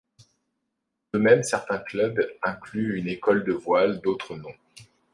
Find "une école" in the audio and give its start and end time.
2.97-3.43